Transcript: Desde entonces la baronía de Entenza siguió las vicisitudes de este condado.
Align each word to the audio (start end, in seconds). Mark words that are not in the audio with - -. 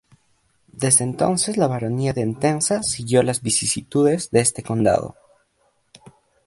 Desde 0.73 1.03
entonces 1.03 1.57
la 1.57 1.67
baronía 1.67 2.11
de 2.11 2.21
Entenza 2.21 2.81
siguió 2.81 3.21
las 3.21 3.43
vicisitudes 3.43 4.31
de 4.31 4.39
este 4.39 4.63
condado. 4.63 5.15